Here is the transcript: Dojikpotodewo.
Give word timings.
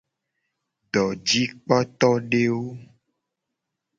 Dojikpotodewo. 0.91 2.67